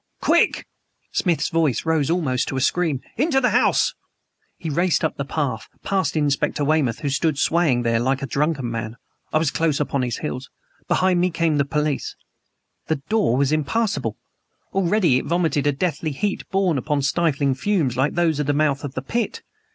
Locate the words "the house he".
3.39-4.67